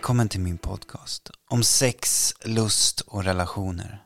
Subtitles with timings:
[0.00, 4.02] Välkommen till min podcast om sex, lust och relationer.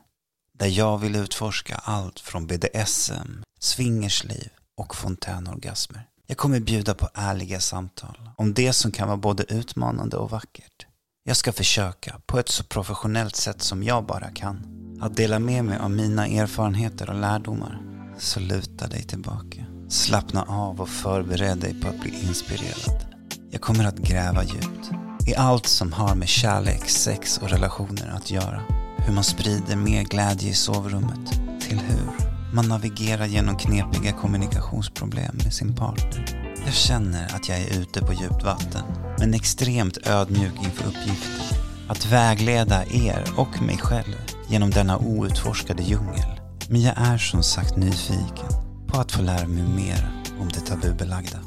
[0.53, 6.07] Där jag vill utforska allt från BDSM, swingersliv och fontänorgasmer.
[6.27, 10.85] Jag kommer bjuda på ärliga samtal om det som kan vara både utmanande och vackert.
[11.23, 14.65] Jag ska försöka, på ett så professionellt sätt som jag bara kan,
[15.01, 17.81] att dela med mig av mina erfarenheter och lärdomar.
[18.17, 19.65] Så luta dig tillbaka.
[19.89, 23.05] Slappna av och förbered dig på att bli inspirerad.
[23.51, 28.31] Jag kommer att gräva djupt i allt som har med kärlek, sex och relationer att
[28.31, 28.61] göra.
[28.97, 32.11] Hur man sprider mer glädje i sovrummet till hur
[32.53, 36.53] man navigerar genom knepiga kommunikationsproblem med sin partner.
[36.65, 38.81] Jag känner att jag är ute på djupt vatten,
[39.19, 41.57] men extremt ödmjuk inför uppgiften
[41.87, 44.15] att vägleda er och mig själv
[44.47, 46.39] genom denna outforskade djungel.
[46.69, 48.49] Men jag är som sagt nyfiken
[48.87, 51.39] på att få lära mig mer om det tabubelagda.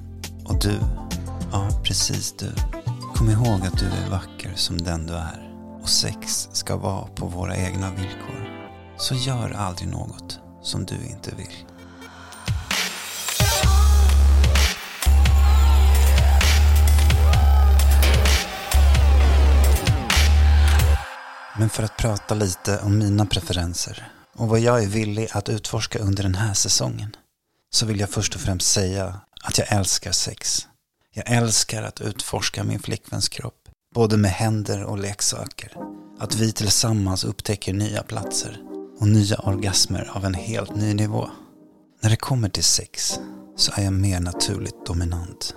[0.45, 0.79] Och du,
[1.53, 2.53] ja precis du,
[3.19, 5.51] kom ihåg att du är vacker som den du är.
[5.83, 8.69] Och sex ska vara på våra egna villkor.
[8.97, 11.65] Så gör aldrig något som du inte vill.
[21.59, 25.99] Men för att prata lite om mina preferenser och vad jag är villig att utforska
[25.99, 27.17] under den här säsongen
[27.71, 30.69] så vill jag först och främst säga att jag älskar sex.
[31.19, 35.73] Jag älskar att utforska min flickväns kropp, både med händer och leksaker.
[36.19, 38.61] Att vi tillsammans upptäcker nya platser
[39.01, 41.31] och nya orgasmer av en helt ny nivå.
[42.03, 43.21] När det kommer till sex
[43.57, 45.55] så är jag mer naturligt dominant.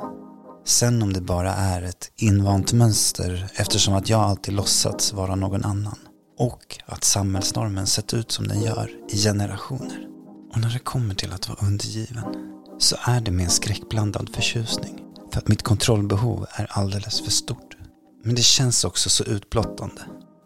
[0.66, 5.66] Sen om det bara är ett invant mönster eftersom att jag alltid låtsats vara någon
[5.66, 6.00] annan
[6.40, 10.08] och att samhällsnormen sett ut som den gör i generationer.
[10.54, 12.26] Och när det kommer till att vara undergiven
[12.80, 17.78] så är det med en skräckblandad förtjusning för att mitt kontrollbehov är alldeles för stort.
[18.24, 20.02] Men det känns också så utblottande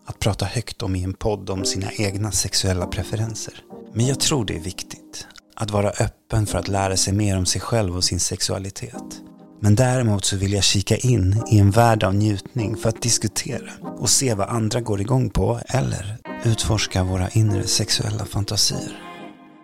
[0.05, 3.53] att prata högt om i en podd om sina egna sexuella preferenser.
[3.93, 7.45] Men jag tror det är viktigt att vara öppen för att lära sig mer om
[7.45, 9.21] sig själv och sin sexualitet.
[9.61, 13.71] Men däremot så vill jag kika in i en värld av njutning för att diskutera
[13.97, 18.99] och se vad andra går igång på eller utforska våra inre sexuella fantasier.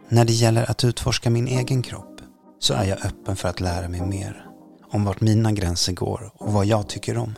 [0.10, 2.22] När det gäller att utforska min egen kropp
[2.60, 4.51] så är jag öppen för att lära mig mer
[4.92, 7.36] om vart mina gränser går och vad jag tycker om.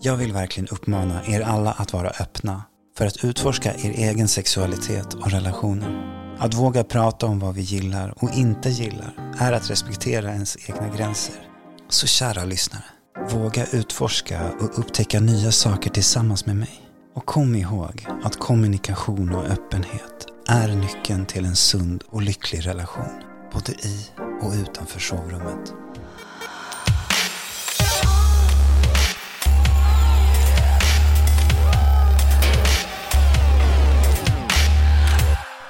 [0.00, 2.62] Jag vill verkligen uppmana er alla att vara öppna
[2.98, 6.16] för att utforska er egen sexualitet och relationer.
[6.38, 10.96] Att våga prata om vad vi gillar och inte gillar är att respektera ens egna
[10.96, 11.34] gränser.
[11.88, 12.84] Så kära lyssnare,
[13.30, 16.80] våga utforska och upptäcka nya saker tillsammans med mig.
[17.14, 23.22] Och kom ihåg att kommunikation och öppenhet är nyckeln till en sund och lycklig relation,
[23.52, 24.06] både i
[24.42, 25.72] och utanför sovrummet.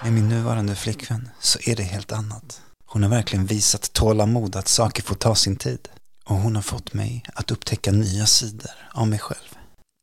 [0.06, 2.62] Med min nuvarande flickvän så är det helt annat.
[2.86, 5.88] Hon har verkligen visat tålamod att saker får ta sin tid.
[6.24, 9.58] Och hon har fått mig att upptäcka nya sidor av mig själv.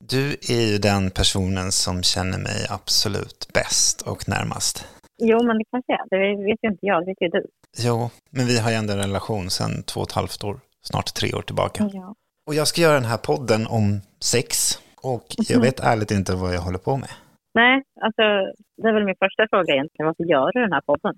[0.06, 4.86] Du är ju den personen som känner mig absolut bäst och närmast.
[5.22, 6.10] Jo, men det kanske är.
[6.10, 7.48] Det vet ju inte jag, det vet ju du.
[7.78, 11.14] Jo, men vi har ju ändå en relation sedan två och ett halvt år, snart
[11.14, 11.90] tre år tillbaka.
[11.94, 12.16] Ja.
[12.48, 16.56] Och jag ska göra den här podden om sex och jag vet ärligt inte vad
[16.56, 17.10] jag håller på med.
[17.54, 18.24] Nej, alltså
[18.82, 20.06] det är väl min första fråga egentligen.
[20.06, 21.16] Varför gör du den här podden?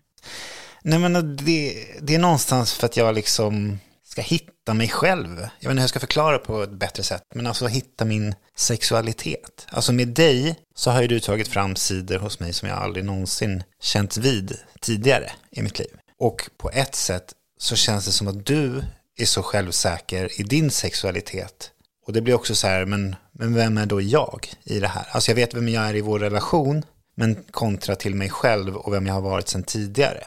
[0.84, 5.30] Nej men det, det är någonstans för att jag liksom ska hitta mig själv.
[5.30, 8.36] Jag vet inte hur jag ska förklara på ett bättre sätt, men alltså hitta min
[8.56, 9.68] sexualitet.
[9.72, 13.06] Alltså med dig så har ju du tagit fram sidor hos mig som jag aldrig
[13.06, 15.98] någonsin känt vid tidigare i mitt liv.
[16.20, 18.84] Och på ett sätt så känns det som att du
[19.18, 21.72] är så självsäker i din sexualitet.
[22.08, 25.08] Och det blir också så här, men, men vem är då jag i det här?
[25.12, 26.84] Alltså jag vet vem jag är i vår relation,
[27.16, 30.24] men kontra till mig själv och vem jag har varit sedan tidigare.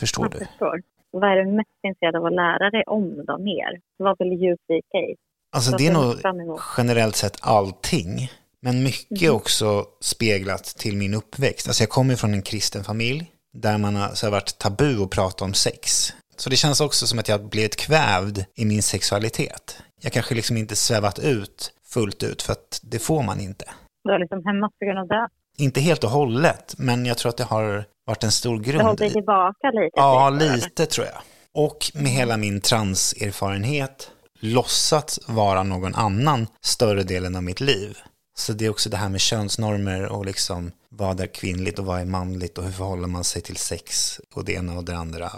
[0.00, 0.46] Förstår Jag du?
[0.46, 0.82] förstår.
[1.10, 3.80] Vad är du mest intresserad av att lära dig om då mer?
[3.96, 5.16] Vad vill du djupdyka i?
[5.52, 8.30] Alltså Vad det är nog generellt sett allting.
[8.60, 11.66] Men mycket också speglat till min uppväxt.
[11.68, 15.10] Alltså jag kommer från en kristen familj där man har så har varit tabu att
[15.10, 16.12] prata om sex.
[16.40, 19.82] Så det känns också som att jag blivit kvävd i min sexualitet.
[20.00, 23.64] Jag kanske liksom inte svävat ut fullt ut för att det får man inte.
[24.04, 25.28] Du har liksom hämmat på grund av det.
[25.56, 28.82] Inte helt och hållet, men jag tror att det har varit en stor Du har
[28.82, 29.10] hållit grund.
[29.10, 29.90] dig tillbaka lite.
[29.94, 31.18] Ja, lite tror jag.
[31.54, 34.10] Och med hela min transerfarenhet
[34.40, 37.98] låtsats vara någon annan större delen av mitt liv.
[38.38, 42.00] Så det är också det här med könsnormer och liksom vad är kvinnligt och vad
[42.00, 45.30] är manligt och hur förhåller man sig till sex och det ena och det andra.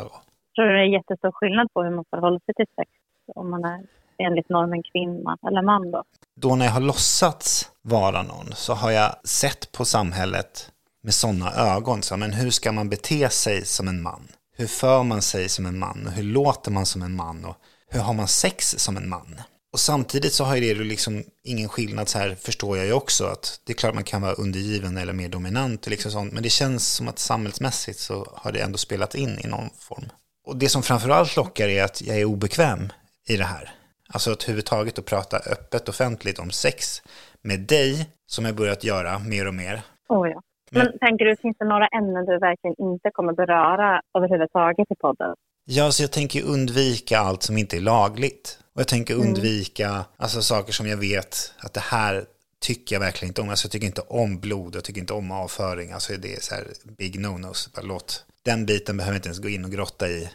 [0.60, 2.90] Tror det är jättestor skillnad på hur man förhåller sig till sex
[3.34, 3.80] om man är
[4.18, 6.04] enligt normen kvinna eller man då.
[6.36, 10.72] Då när jag har låtsats vara någon så har jag sett på samhället
[11.02, 12.02] med sådana ögon.
[12.02, 14.28] Så, men hur ska man bete sig som en man?
[14.56, 16.06] Hur för man sig som en man?
[16.06, 17.44] Och hur låter man som en man?
[17.44, 17.56] Och
[17.90, 19.40] hur har man sex som en man?
[19.72, 23.60] Och samtidigt så har det liksom ingen skillnad så här förstår jag ju också att
[23.64, 26.50] det är klart man kan vara undergiven eller mer dominant och liksom sånt, men det
[26.50, 30.08] känns som att samhällsmässigt så har det ändå spelat in i någon form.
[30.46, 32.92] Och det som framförallt lockar är att jag är obekväm
[33.28, 33.70] i det här.
[34.08, 37.02] Alltså att överhuvudtaget att prata öppet offentligt om sex
[37.42, 39.82] med dig som jag börjat göra mer och mer.
[40.08, 40.42] Oh ja.
[40.70, 44.94] Men, men tänker du, finns det några ämnen du verkligen inte kommer beröra överhuvudtaget i
[44.94, 45.34] podden?
[45.64, 48.58] Ja, så jag tänker undvika allt som inte är lagligt.
[48.74, 49.28] Och jag tänker mm.
[49.28, 50.02] undvika mm.
[50.16, 52.24] alltså, saker som jag vet att det här
[52.60, 53.48] tycker jag verkligen inte om.
[53.48, 55.92] Alltså, jag tycker inte om blod, jag tycker inte om avföring.
[55.92, 56.64] Alltså det är så här
[56.98, 57.70] big no-nos.
[57.82, 60.28] Låt den biten behöver jag inte ens gå in och grotta i.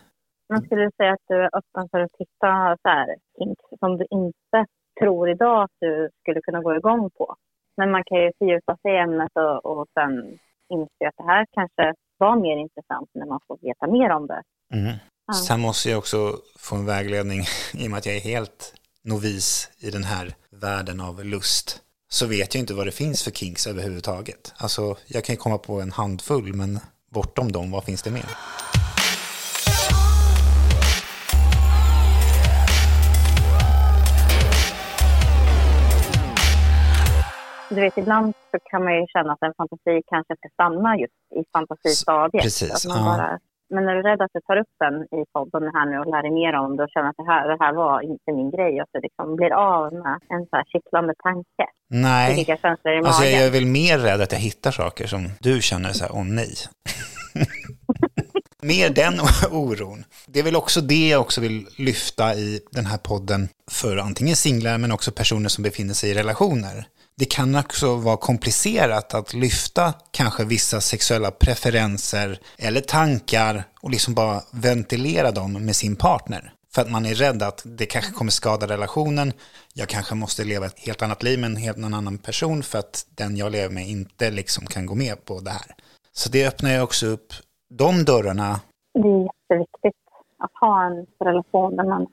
[0.49, 3.15] Men skulle du säga att du är öppen för att titta så här,
[3.79, 4.57] som du inte
[4.99, 7.35] tror idag att du skulle kunna gå igång på?
[7.77, 11.45] Men man kan ju fördjupa sig i ämnet och, och sen inse att det här
[11.51, 14.43] kanske var mer intressant när man får veta mer om det.
[14.73, 14.95] Mm.
[15.27, 15.33] Ja.
[15.33, 16.17] Sen måste jag också
[16.59, 17.41] få en vägledning
[17.73, 18.73] i och med att jag är helt
[19.03, 21.81] novis i den här världen av lust.
[22.07, 24.53] Så vet jag inte vad det finns för kinks överhuvudtaget.
[24.57, 26.79] Alltså, jag kan ju komma på en handfull, men
[27.15, 28.29] bortom dem, vad finns det mer?
[37.69, 41.13] Du vet, ibland så kan man ju känna att en fantasi kanske ska stanna just
[41.39, 42.43] i fantasistadiet.
[42.43, 43.17] Precis, att man ja.
[43.17, 43.39] bara
[43.69, 46.21] men är du rädd att du tar upp den i podden här nu och lär
[46.21, 48.81] dig mer om det och känner att det här, det här var inte min grej
[48.81, 51.65] och så liksom blir av med en så här kittlande tanke?
[51.89, 55.29] Nej, Vilka känslor i alltså jag är väl mer rädd att jag hittar saker som
[55.39, 56.53] du känner så här, åh nej.
[58.61, 59.13] mer den
[59.51, 60.03] oron.
[60.27, 64.35] Det är väl också det jag också vill lyfta i den här podden för antingen
[64.35, 69.33] singlar men också personer som befinner sig i relationer det kan också vara komplicerat att
[69.33, 76.51] lyfta kanske vissa sexuella preferenser eller tankar och liksom bara ventilera dem med sin partner.
[76.73, 79.33] För att man är rädd att det kanske kommer skada relationen.
[79.73, 83.05] Jag kanske måste leva ett helt annat liv med en helt annan person för att
[83.17, 85.75] den jag lever med inte liksom kan gå med på det här.
[86.11, 87.33] Så det öppnar ju också upp
[87.69, 88.59] de dörrarna.
[88.93, 90.01] Det är jätteviktigt
[90.39, 92.07] att ha en relation där man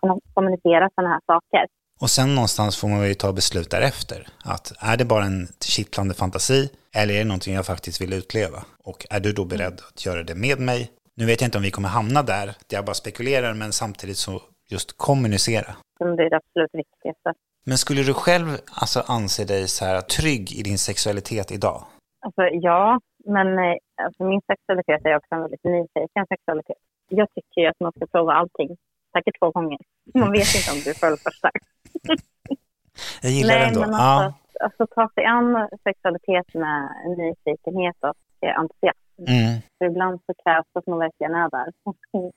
[0.00, 1.66] kan kommunicera sådana här saker.
[2.02, 4.26] Och sen någonstans får man ju ta beslut därefter.
[4.44, 8.58] Att är det bara en kittlande fantasi eller är det någonting jag faktiskt vill utleva?
[8.84, 10.90] Och är du då beredd att göra det med mig?
[11.16, 14.16] Nu vet jag inte om vi kommer hamna där, det jag bara spekulerar, men samtidigt
[14.16, 15.70] så just kommunicera.
[15.98, 17.34] Det är det absolut viktigaste.
[17.66, 18.48] Men skulle du själv
[18.82, 21.84] alltså anse dig så här trygg i din sexualitet idag?
[22.26, 26.80] Alltså ja, men eh, alltså, min sexualitet är också en väldigt nyfiken sexualitet.
[27.08, 28.68] Jag tycker ju att man ska prova allting,
[29.12, 29.78] säkert två gånger.
[30.14, 31.50] Man vet inte om du föll första.
[33.22, 33.80] Jag gillar Nej, den då.
[33.80, 34.64] Men alltså, ja.
[34.64, 36.88] alltså, ta sig an sexualitet med
[37.18, 38.16] nyfikenhet och
[38.60, 38.98] entusiasm.
[39.28, 39.60] Mm.
[39.78, 41.72] För ibland så krävs det att man verkligen är där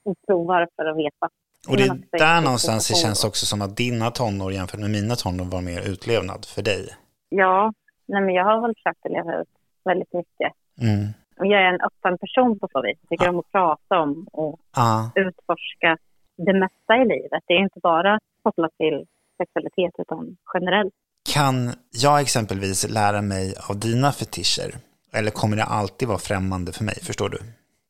[0.06, 1.30] och provar för att veta.
[1.70, 5.16] Och det är där någonstans det känns också som att dina tonår jämfört med mina
[5.16, 6.84] tonår var mer utlevnad för dig.
[7.30, 7.74] Ja,
[8.06, 9.54] nej men jag har väl försökt att leva ut
[9.86, 10.52] väldigt mycket.
[10.82, 11.14] Mm.
[11.40, 12.98] Och jag är en öppen person på så vis.
[13.02, 13.30] Jag tycker ah.
[13.30, 15.04] om att prata om och ah.
[15.16, 15.98] utforska
[16.38, 17.44] det mesta i livet.
[17.48, 19.06] Det är inte bara kopplat till
[19.38, 20.94] sexualitet utan generellt.
[21.34, 21.72] Kan
[22.04, 24.72] jag exempelvis lära mig av dina fetischer?
[25.18, 26.96] Eller kommer det alltid vara främmande för mig?
[26.96, 27.38] Förstår du?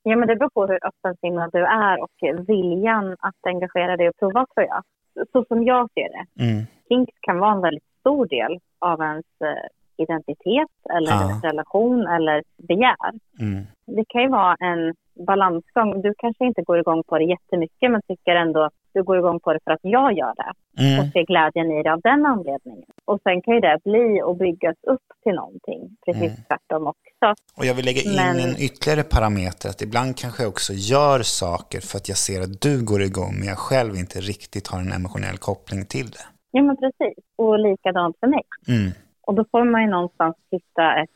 [0.03, 4.17] Ja, men det beror på hur öppensinnad du är och viljan att engagera dig och
[4.19, 4.83] prova, tror jag.
[5.31, 6.43] Så som jag ser det.
[6.43, 6.63] Mm.
[6.87, 9.67] Kinks kan vara en väldigt stor del av ens eh,
[10.03, 11.39] identitet eller ja.
[11.43, 13.11] relation eller begär.
[13.39, 13.63] Mm.
[13.85, 14.93] Det kan ju vara en
[15.25, 16.01] balansgång.
[16.01, 19.39] Du kanske inte går igång på det jättemycket men tycker ändå att du går igång
[19.39, 20.51] på det för att jag gör det
[20.83, 20.99] mm.
[20.99, 22.89] och ser glädjen i det av den anledningen.
[23.05, 26.43] Och sen kan ju det bli och byggas upp till någonting, precis mm.
[26.47, 27.27] tvärtom också.
[27.57, 28.39] Och jag vill lägga in men...
[28.39, 32.61] en ytterligare parameter, att ibland kanske jag också gör saker för att jag ser att
[32.61, 36.25] du går igång, men jag själv inte riktigt har en emotionell koppling till det.
[36.51, 37.23] Ja, men precis.
[37.35, 38.43] Och likadant för mig.
[38.67, 38.91] Mm.
[39.27, 41.09] Och då får man ju någonstans hitta ett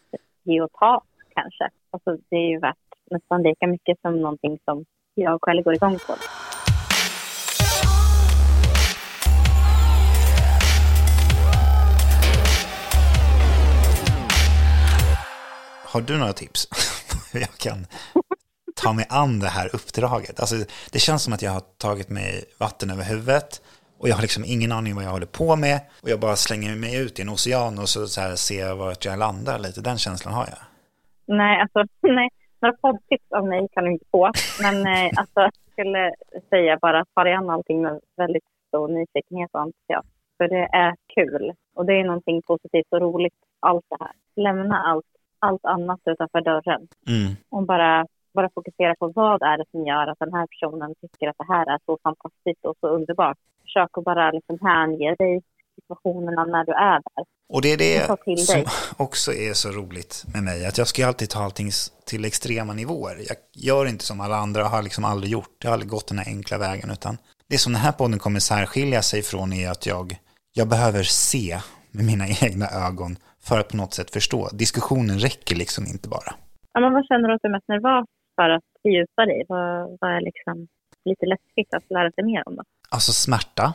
[0.48, 1.02] ge och ta,
[1.36, 1.70] kanske.
[1.92, 5.98] Alltså, det är ju värt nästan lika mycket som någonting som jag själv går igång
[6.08, 6.14] på.
[15.98, 16.62] Har du några tips
[17.34, 17.80] jag kan
[18.82, 20.40] ta mig an det här uppdraget?
[20.40, 20.56] Alltså,
[20.94, 23.50] det känns som att jag har tagit mig vatten över huvudet
[24.00, 26.76] och jag har liksom ingen aning vad jag håller på med och jag bara slänger
[26.76, 29.82] mig ut i en ocean och så, så här ser jag vart jag landar lite.
[29.82, 30.62] Den känslan har jag.
[31.38, 31.80] Nej, alltså
[32.20, 32.30] nej.
[32.62, 34.32] Några poddtips av mig kan du inte få.
[34.62, 36.14] Men eh, alltså, jag skulle
[36.50, 40.08] säga bara att ta an allting med väldigt och nyfikenhet och entusiasm.
[40.38, 44.12] För det är kul och det är någonting positivt och roligt, allt det här.
[44.36, 45.06] Lämna allt,
[45.40, 47.36] allt annat utanför dörren mm.
[47.50, 51.28] och bara, bara fokusera på vad är det som gör att den här personen tycker
[51.30, 53.38] att det här är så fantastiskt och så underbart.
[53.62, 55.42] Försök att bara liksom hänge dig
[55.76, 57.26] situationerna när du är där.
[57.50, 58.66] Och det är det som
[59.06, 61.70] också är så roligt med mig, att jag ska alltid ta allting
[62.06, 63.16] till extrema nivåer.
[63.28, 65.56] Jag gör inte som alla andra, har liksom aldrig gjort.
[65.62, 67.18] Jag har aldrig gått den här enkla vägen, utan
[67.50, 70.18] det som den här podden kommer särskilja sig från är att jag,
[70.54, 71.60] jag behöver se
[71.92, 73.18] med mina egna ögon
[73.48, 74.50] för att på något sätt förstå.
[74.54, 76.34] Diskussionen räcker liksom inte bara.
[76.74, 79.46] Ja, men vad känner du att du är mest nervös för att fördjupa dig?
[79.48, 80.68] Vad, vad är liksom
[81.06, 82.56] lite läskigt att lära sig mer om?
[82.56, 82.64] Då?
[82.90, 83.74] Alltså smärta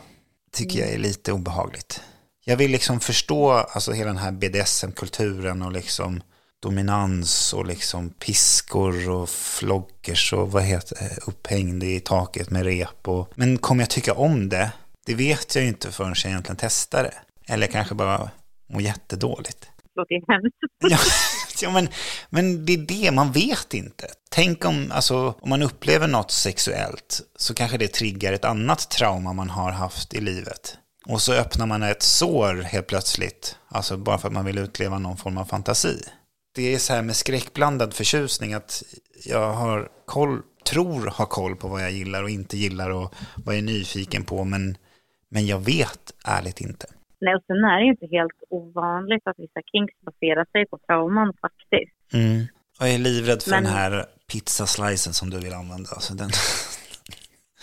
[0.52, 2.02] tycker jag är lite obehagligt.
[2.44, 6.20] Jag vill liksom förstå alltså hela den här BDSM-kulturen och liksom
[6.62, 13.32] dominans och liksom piskor och floggers och vad heter upphängd i taket med rep och...
[13.34, 14.72] Men kommer jag tycka om det?
[15.06, 17.14] Det vet jag ju inte förrän jag egentligen testar det.
[17.52, 18.30] Eller kanske bara
[18.72, 19.60] mår jättedåligt.
[19.60, 20.56] Det låter ju hemskt.
[20.90, 20.98] Ja,
[21.62, 21.88] ja men,
[22.30, 24.06] men det är det, man vet inte.
[24.30, 29.32] Tänk om, alltså, om man upplever något sexuellt så kanske det triggar ett annat trauma
[29.32, 30.78] man har haft i livet.
[31.06, 34.98] Och så öppnar man ett sår helt plötsligt, alltså bara för att man vill utleva
[34.98, 36.02] någon form av fantasi.
[36.54, 38.82] Det är så här med skräckblandad förtjusning att
[39.24, 43.54] jag har koll, tror ha koll på vad jag gillar och inte gillar och vad
[43.54, 44.76] jag är nyfiken på, men,
[45.30, 46.86] men jag vet ärligt inte.
[47.24, 50.78] Nej, och sen är det ju inte helt ovanligt att vissa kinks baserar sig på
[50.86, 51.96] trauman faktiskt.
[52.12, 52.46] Mm.
[52.78, 53.64] Jag är livrädd för men...
[53.64, 55.90] den här pizzaslicen som du vill använda.
[55.90, 56.30] Alltså den...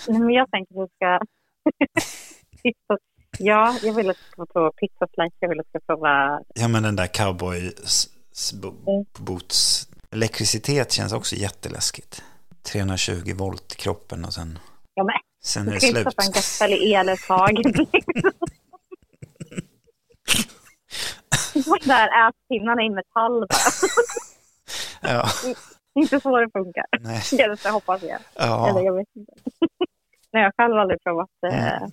[0.08, 1.20] Nej, men jag tänker att du ska...
[3.40, 5.38] ja, jag vill att du ska prova pizzaslice.
[5.40, 6.42] Jag vill att du ska prova...
[6.54, 7.72] Ja, men den där cowboy
[9.20, 9.90] boots.
[10.12, 12.24] Elektricitet känns också jätteläskigt.
[12.72, 14.60] 320 volt i kroppen och sen...
[14.94, 15.16] Ja, men.
[15.44, 15.96] Sen är det slut.
[15.96, 17.76] Du kan inte sätta en gaffel i eluttaget.
[21.84, 23.48] där ätpinnarna i metall
[25.02, 25.26] ja.
[25.96, 26.86] Inte så det funkar.
[27.00, 27.22] Nej.
[27.64, 28.20] Det hoppas jag.
[28.36, 28.70] Ja.
[28.70, 29.34] Eller jag vet inte.
[30.34, 31.84] Nej, jag själv har aldrig provat eh,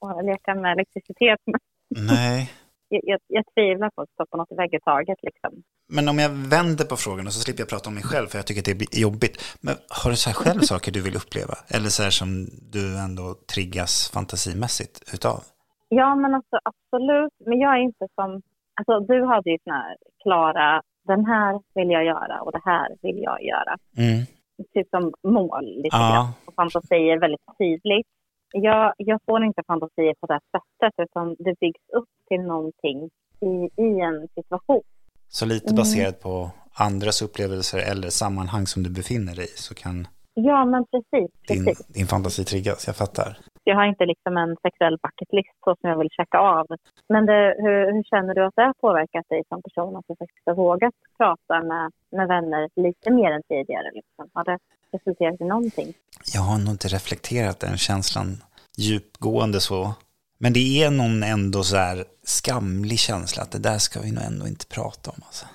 [0.00, 1.40] att leka med elektricitet.
[1.88, 2.52] Nej.
[2.92, 5.62] Jag, jag, jag tvivlar på att stoppa något i vägguttaget liksom.
[5.88, 8.38] Men om jag vänder på frågan och så slipper jag prata om mig själv för
[8.38, 9.58] jag tycker att det är jobbigt.
[9.60, 11.54] Men har du så här själv saker du vill uppleva?
[11.68, 15.42] Eller så här som du ändå triggas fantasimässigt utav?
[15.88, 17.32] Ja, men alltså absolut.
[17.46, 18.42] Men jag är inte som...
[18.74, 22.96] Alltså du hade ju såna här klara, den här vill jag göra och det här
[23.02, 23.76] vill jag göra.
[23.96, 24.26] Mm.
[24.74, 26.10] Typ som mål lite ja.
[26.10, 26.28] grann.
[26.46, 28.06] Och fantasier väldigt tydligt.
[28.52, 33.10] Jag, jag får inte fantasier på det sättet utan det byggs upp till någonting
[33.40, 34.82] i, i en situation.
[35.28, 36.20] Så lite baserat mm.
[36.22, 41.30] på andras upplevelser eller sammanhang som du befinner dig i så kan Ja, men precis.
[41.48, 41.86] Din, precis.
[41.86, 43.38] din fantasi triggas, jag fattar.
[43.64, 46.66] Jag har inte liksom en sexuell bucketlist så som jag vill checka av.
[47.08, 50.16] Men det, hur, hur, känner du att det har påverkat dig som person att du
[50.16, 53.90] faktiskt har vågat prata med, med vänner lite mer än tidigare?
[53.94, 54.28] Liksom?
[54.32, 54.58] Har det
[54.92, 55.94] resulterat i någonting?
[56.34, 58.42] Jag har nog inte reflekterat den känslan
[58.76, 59.94] djupgående så.
[60.38, 64.24] Men det är någon ändå så här skamlig känsla att det där ska vi nog
[64.24, 65.20] ändå inte prata om.
[65.26, 65.46] Alltså.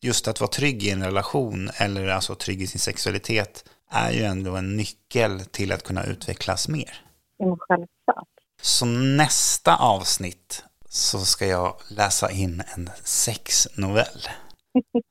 [0.00, 4.22] Just att vara trygg i en relation eller alltså trygg i sin sexualitet är ju
[4.24, 7.04] ändå en nyckel till att kunna utvecklas mer.
[7.36, 8.28] Ja, självklart.
[8.62, 14.28] Så nästa avsnitt så ska jag läsa in en sexnovell.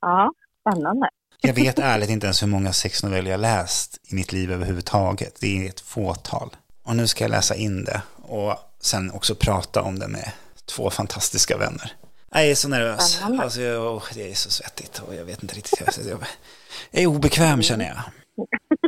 [0.00, 1.08] ja, spännande.
[1.40, 5.40] Jag vet ärligt inte ens hur många sexnoveller jag läst i mitt liv överhuvudtaget.
[5.40, 6.56] Det är ett fåtal.
[6.82, 10.30] Och nu ska jag läsa in det och sen också prata om det med
[10.64, 11.92] två fantastiska vänner.
[12.30, 13.22] Jag är så nervös.
[13.22, 15.80] Alltså, jag, det är så svettigt och jag vet inte riktigt.
[15.80, 16.18] Jag,
[16.90, 17.96] jag är obekväm känner jag.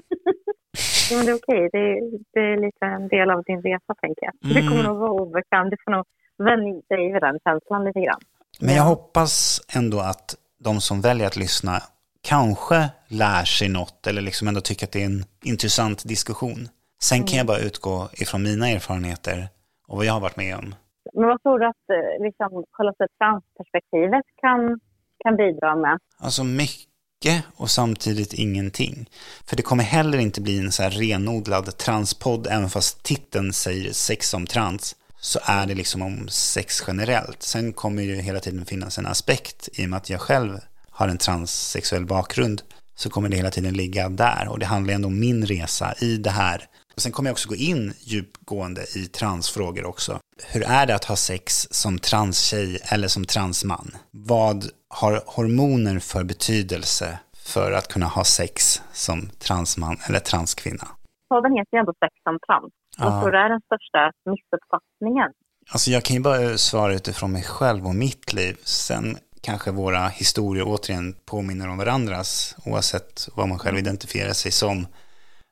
[1.11, 1.69] ja, men det är okej.
[1.73, 2.01] Det är,
[2.35, 4.35] det är lite en del av din resa tänker jag.
[4.45, 4.55] Mm.
[4.55, 5.71] Du kommer nog vara obekväm.
[5.71, 6.05] Du får nog
[6.39, 8.21] vänja dig vid den känslan lite grann.
[8.61, 11.83] Men jag hoppas ändå att de som väljer att lyssna
[12.23, 16.69] kanske lär sig något eller liksom ändå tycker att det är en intressant diskussion.
[17.03, 17.47] Sen kan jag mm.
[17.47, 19.49] bara utgå ifrån mina erfarenheter
[19.89, 20.75] och vad jag har varit med om.
[21.13, 24.81] Men vad tror du att eh, liksom, själva transperspektivet kan,
[25.25, 25.99] kan bidra med?
[26.19, 26.94] Alltså mycket
[27.25, 29.09] mycket och samtidigt ingenting.
[29.47, 33.93] För det kommer heller inte bli en så här renodlad transpodd, även fast titeln säger
[33.93, 37.43] sex om trans, så är det liksom om sex generellt.
[37.43, 41.09] Sen kommer ju hela tiden finnas en aspekt, i och med att jag själv har
[41.09, 42.63] en transsexuell bakgrund,
[42.97, 44.49] så kommer det hela tiden ligga där.
[44.49, 46.67] Och det handlar ändå om min resa i det här.
[46.95, 50.19] Och sen kommer jag också gå in djupgående i transfrågor också.
[50.53, 53.97] Hur är det att ha sex som transtjej eller som transman?
[54.11, 60.89] Vad har hormoner för betydelse för att kunna ha sex som transman eller transkvinna?
[61.29, 62.73] Podden heter ju ändå Sex som trans.
[62.99, 63.11] Ja.
[63.11, 65.31] Vad tror du är den största missuppfattningen?
[65.71, 68.57] Alltså jag kan ju bara svara utifrån mig själv och mitt liv.
[68.65, 74.87] Sen kanske våra historier återigen påminner om varandras, oavsett vad man själv identifierar sig som.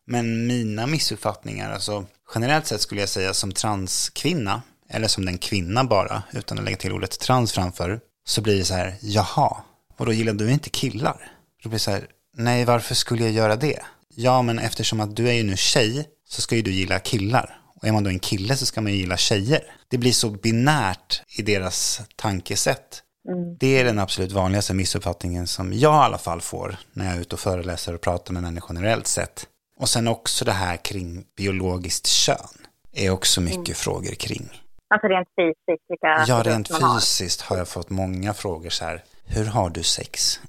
[0.06, 5.84] Men mina missuppfattningar, alltså generellt sett skulle jag säga som transkvinna, eller som den kvinna
[5.84, 9.56] bara, utan att lägga till ordet trans framför, så blir det så här, jaha,
[9.96, 11.32] och då gillar du inte killar?
[11.62, 12.06] Då blir det så här,
[12.36, 13.78] nej varför skulle jag göra det?
[14.14, 17.58] Ja, men eftersom att du är ju nu tjej så ska ju du gilla killar.
[17.76, 19.60] Och är man då en kille så ska man ju gilla tjejer.
[19.88, 23.02] Det blir så binärt i deras tankesätt.
[23.28, 23.56] Mm.
[23.60, 27.20] Det är den absolut vanligaste missuppfattningen som jag i alla fall får när jag är
[27.20, 29.46] ute och föreläser och pratar med människor generellt sett.
[29.82, 32.56] Och sen också det här kring biologiskt kön
[32.92, 33.82] är också mycket mm.
[33.84, 34.44] frågor kring.
[34.88, 35.84] Alltså rent fysiskt?
[35.88, 37.56] Vilka ja, rent fysiskt har.
[37.56, 39.02] har jag fått många frågor så här.
[39.26, 40.40] Hur har du sex?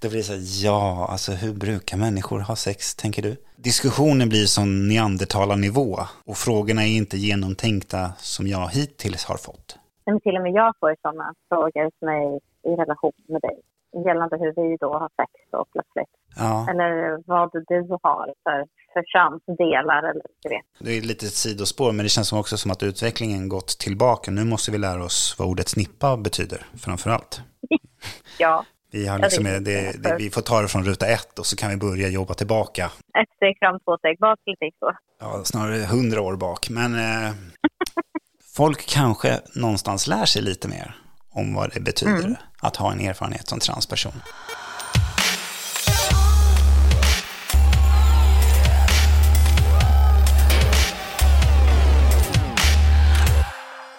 [0.00, 3.36] det blir så här, ja, alltså hur brukar människor ha sex, tänker du?
[3.56, 9.78] Diskussionen blir som neandertalarnivå och frågorna är inte genomtänkta som jag hittills har fått.
[10.06, 12.36] Men till och med jag får sådana frågor som är
[12.72, 13.60] i relation med dig
[14.06, 16.19] gällande hur vi då har sex då plötsligt.
[16.36, 16.66] Ja.
[16.70, 20.62] Eller vad du har för, för könsdelar eller du vet.
[20.78, 24.30] Det är lite ett sidospår men det känns också som att utvecklingen gått tillbaka.
[24.30, 27.42] Nu måste vi lära oss vad ordet snippa betyder framför allt.
[28.38, 28.64] ja.
[28.92, 31.56] Vi, har liksom, det, det, det, vi får ta det från ruta ett och så
[31.56, 32.90] kan vi börja jobba tillbaka.
[33.22, 34.92] Ett steg fram, två steg bak, lite så.
[35.20, 36.70] Ja, snarare hundra år bak.
[36.70, 37.32] Men eh,
[38.56, 40.96] folk kanske någonstans lär sig lite mer
[41.30, 42.36] om vad det betyder mm.
[42.62, 44.12] att ha en erfarenhet som transperson.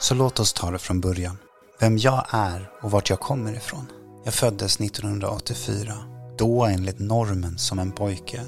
[0.01, 1.37] Så låt oss ta det från början.
[1.79, 3.85] Vem jag är och vart jag kommer ifrån.
[4.25, 5.93] Jag föddes 1984,
[6.37, 8.41] då enligt normen som en pojke.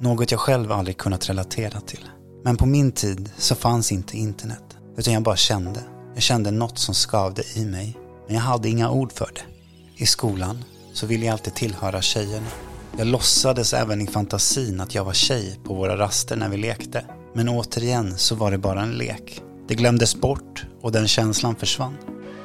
[0.00, 2.08] Något jag själv aldrig kunnat relatera till.
[2.44, 5.80] Men på min tid så fanns inte internet, utan jag bara kände.
[6.14, 9.44] Jag kände något som skavde i mig, men jag hade inga ord för det.
[10.02, 12.48] I skolan så ville jag alltid tillhöra tjejerna.
[12.98, 17.04] Jag låtsades även i fantasin att jag var tjej på våra raster när vi lekte.
[17.34, 19.42] Men återigen så var det bara en lek.
[19.68, 21.96] Det glömdes bort och den känslan försvann.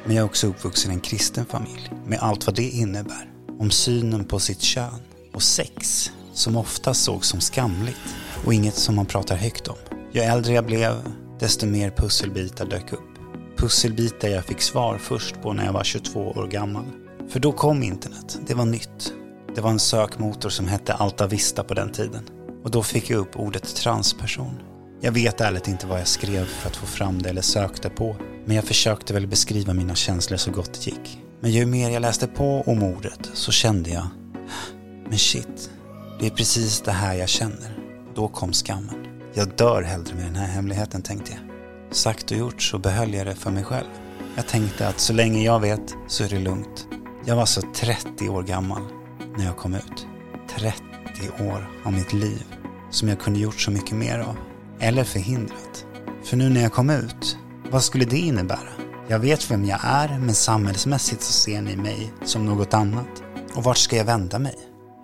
[0.05, 3.31] Men jag är också uppvuxen i en kristen familj med allt vad det innebär.
[3.59, 5.01] Om synen på sitt kön
[5.33, 9.75] och sex som ofta sågs som skamligt och inget som man pratar högt om.
[10.11, 10.93] Ju äldre jag blev,
[11.39, 13.09] desto mer pusselbitar dök upp.
[13.57, 16.85] Pusselbitar jag fick svar först på när jag var 22 år gammal.
[17.29, 19.13] För då kom internet, det var nytt.
[19.55, 22.23] Det var en sökmotor som hette Alta Vista på den tiden.
[22.63, 24.68] Och då fick jag upp ordet transperson.
[25.01, 28.15] Jag vet ärligt inte vad jag skrev för att få fram det eller sökte på.
[28.45, 31.19] Men jag försökte väl beskriva mina känslor så gott det gick.
[31.39, 34.07] Men ju mer jag läste på om ordet så kände jag,
[35.09, 35.69] men shit,
[36.19, 37.79] det är precis det här jag känner.
[38.15, 38.95] Då kom skammen.
[39.33, 41.41] Jag dör hellre med den här hemligheten tänkte jag.
[41.95, 43.87] Sagt och gjort så behöll jag det för mig själv.
[44.35, 46.87] Jag tänkte att så länge jag vet så är det lugnt.
[47.25, 48.81] Jag var så 30 år gammal
[49.37, 50.07] när jag kom ut.
[50.57, 50.81] 30
[51.39, 52.43] år av mitt liv
[52.91, 54.48] som jag kunde gjort så mycket mer av.
[54.79, 55.85] Eller förhindrat.
[56.23, 57.37] För nu när jag kom ut,
[57.71, 58.69] vad skulle det innebära?
[59.07, 63.23] Jag vet vem jag är, men samhällsmässigt så ser ni mig som något annat.
[63.55, 64.55] Och vart ska jag vända mig?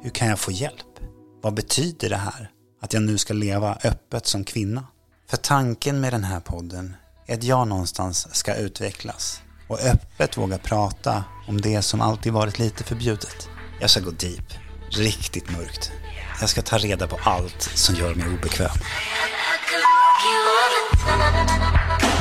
[0.04, 1.00] Hur kan jag få hjälp?
[1.42, 2.50] Vad betyder det här?
[2.82, 4.88] Att jag nu ska leva öppet som kvinna?
[5.30, 6.96] För tanken med den här podden
[7.28, 12.60] är att jag någonstans ska utvecklas och öppet våga prata om det som alltid varit
[12.60, 13.50] lite förbjudet.
[13.82, 14.54] Jag ska gå deep,
[14.90, 15.92] riktigt mörkt.
[16.40, 18.70] Jag ska ta reda på allt som gör mig obekväm.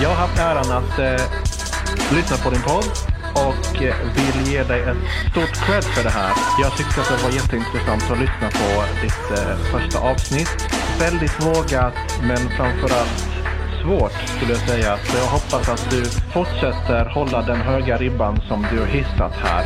[0.02, 1.26] Jag har haft äran att eh,
[2.16, 2.84] lyssna på din podd
[3.34, 6.32] och eh, vill ge dig ett stort cred för det här.
[6.60, 10.68] Jag tyckte att det var jätteintressant att lyssna på ditt eh, första avsnitt.
[11.00, 13.28] Väldigt vågat men framförallt
[13.82, 14.98] svårt skulle jag säga.
[15.04, 19.64] Så jag hoppas att du fortsätter hålla den höga ribban som du har hissat här.